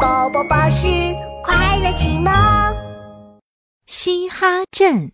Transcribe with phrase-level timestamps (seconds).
[0.00, 0.86] 宝宝巴士
[1.42, 2.32] 快乐启蒙。
[3.86, 5.12] 嘻哈镇，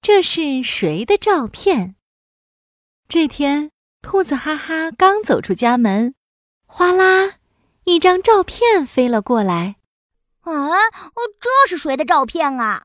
[0.00, 1.96] 这是谁的照片？
[3.08, 6.14] 这天，兔子哈哈刚走出家门，
[6.66, 7.34] 哗啦，
[7.84, 9.76] 一张照片飞了过来。
[10.40, 10.52] 啊，
[11.40, 12.84] 这是谁的照片啊？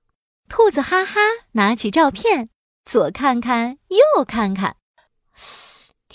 [0.49, 1.19] 兔子哈哈
[1.53, 2.49] 拿起照片，
[2.85, 4.75] 左看看，右看看。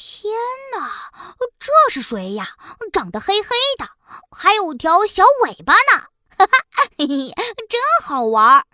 [0.01, 0.33] 天
[0.77, 1.11] 哪，
[1.59, 2.51] 这是谁呀？
[2.93, 3.89] 长得黑黑的，
[4.31, 6.05] 还有条小尾巴呢！
[6.39, 7.35] 哈哈，嘿嘿，
[7.69, 8.65] 真好玩。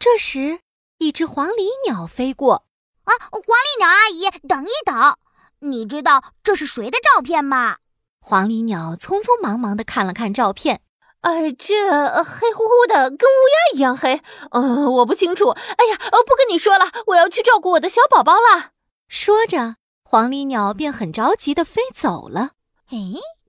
[0.00, 0.58] 这时，
[0.98, 2.66] 一只黄鹂鸟飞过。
[3.04, 5.16] 啊，黄鹂鸟阿姨，等一等，
[5.60, 7.76] 你知道这是谁的照片吗？
[8.20, 10.82] 黄鹂鸟匆匆忙忙地看了看照片。
[11.20, 14.20] 哎，这黑乎乎的，跟乌鸦一样黑。
[14.50, 15.50] 呃，我不清楚。
[15.50, 18.72] 哎呀，呃，不跟你说了，我要去照顾我的小宝宝了。
[19.06, 19.76] 说着。
[20.12, 22.50] 黄鹂鸟便很着急地飞走了。
[22.90, 22.98] 哎，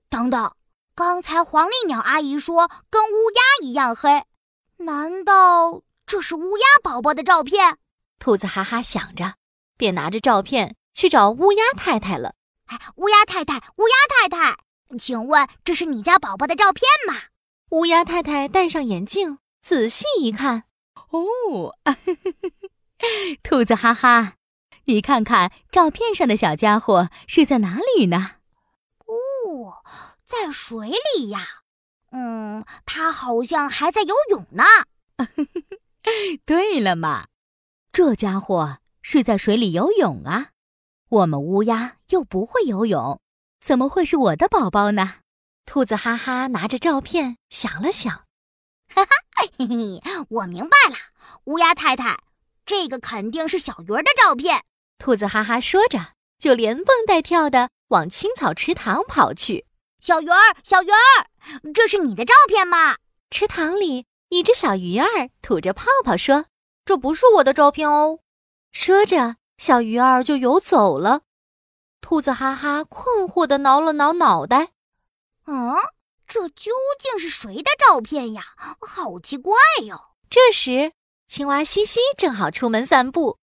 [0.08, 0.50] 等等，
[0.94, 4.24] 刚才黄鹂鸟阿姨说跟乌鸦一样黑，
[4.78, 7.76] 难道这是乌鸦宝宝的照片？
[8.18, 9.34] 兔子哈哈想着，
[9.76, 12.34] 便拿着照片去找乌鸦太太了。
[12.64, 14.56] 哎，乌鸦太太，乌鸦太太，
[14.98, 17.14] 请问这是你家宝宝的照片吗？
[17.72, 20.62] 乌鸦太太戴上眼镜，仔细一看，
[21.10, 21.76] 哦，
[23.44, 24.36] 兔子哈哈。
[24.86, 28.36] 你看看照片上的小家伙是在哪里呢？
[29.06, 29.82] 哦，
[30.26, 31.62] 在水里呀。
[32.10, 34.64] 嗯，他好像还在游泳呢。
[36.44, 37.26] 对了嘛，
[37.92, 40.50] 这家伙是在水里游泳啊。
[41.08, 43.20] 我们乌鸦又不会游泳，
[43.60, 45.14] 怎么会是我的宝宝呢？
[45.64, 48.12] 兔子哈哈拿着照片想了想，
[48.94, 49.10] 哈哈，
[49.58, 50.96] 嘿嘿，我明白了，
[51.44, 52.18] 乌鸦太太，
[52.66, 54.62] 这个肯定是小鱼儿的照片。
[54.98, 59.66] 兔子哈哈说着，就连蹦带跳的往青草池塘跑去。
[60.00, 61.26] 小鱼儿，小鱼儿，
[61.72, 62.96] 这是你的照片吗？
[63.30, 66.46] 池塘里，一只小鱼儿吐着泡泡说
[66.84, 68.20] ：“这不是我的照片哦。”
[68.72, 71.22] 说着，小鱼儿就游走了。
[72.00, 74.72] 兔子哈哈困惑的挠了挠脑袋
[75.46, 75.74] ：“嗯，
[76.26, 78.42] 这究竟是谁的照片呀？
[78.80, 80.92] 好奇怪哟！”这时，
[81.26, 83.38] 青蛙西西正好出门散步。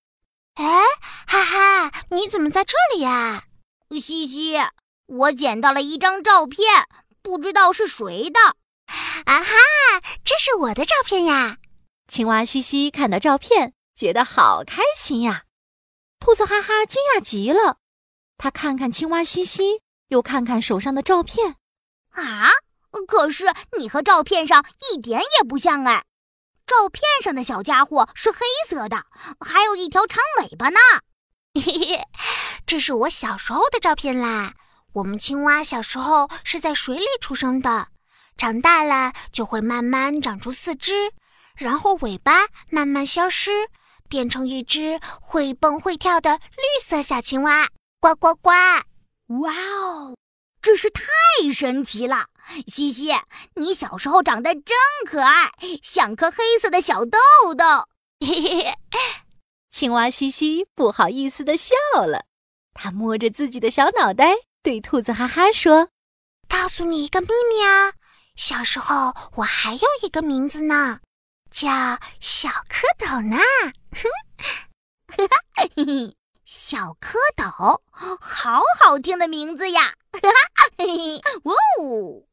[0.62, 0.84] 哎，
[1.26, 3.46] 哈哈，你怎么在这里呀？
[4.00, 4.60] 西西，
[5.08, 6.86] 我捡到了一张照片，
[7.24, 8.40] 不知道是谁的。
[9.26, 9.56] 啊哈，
[10.24, 11.58] 这是我的照片呀！
[12.08, 15.46] 青蛙西西看到照片，觉得好开心呀。
[16.20, 17.78] 兔子哈哈惊讶极了，
[18.38, 21.56] 他看看青蛙西西，又看看手上的照片。
[22.12, 22.52] 啊，
[23.08, 24.64] 可是你和照片上
[24.94, 26.04] 一点也不像哎。
[26.72, 29.06] 照片上的小家伙是黑色的，
[29.42, 30.80] 还有一条长尾巴呢。
[31.54, 32.02] 嘿嘿，
[32.66, 34.54] 这是我小时候的照片啦。
[34.94, 37.90] 我们青蛙小时候是在水里出生的，
[38.38, 41.12] 长大了就会慢慢长出四肢，
[41.56, 43.52] 然后尾巴慢慢消失，
[44.08, 47.68] 变成一只会蹦会跳的绿色小青蛙。
[48.00, 48.50] 呱呱呱！
[49.42, 50.16] 哇哦！
[50.62, 51.04] 真是太
[51.54, 52.28] 神奇了，
[52.68, 53.12] 西西，
[53.56, 54.78] 你小时候长得真
[55.08, 55.52] 可爱，
[55.82, 57.18] 像颗黑色的小豆
[57.58, 57.66] 豆。
[58.20, 58.76] 嘿嘿嘿，
[59.72, 61.74] 青蛙西西不好意思的笑
[62.06, 62.26] 了，
[62.74, 65.90] 他摸着自己的小脑袋，对兔子哈哈说
[66.48, 67.94] ：“告诉你一个秘密啊，
[68.36, 71.00] 小时候我还有一个名字呢，
[71.52, 71.68] 叫
[72.20, 73.38] 小蝌蚪呢。”
[73.98, 74.08] 哼，
[75.18, 75.38] 哈哈，
[75.76, 76.16] 嘿嘿。
[76.44, 77.80] 小蝌蚪，
[78.20, 79.94] 好好听的名字呀！
[80.12, 80.30] 哈哈，
[80.78, 82.24] 嘿嘿， 哇哦！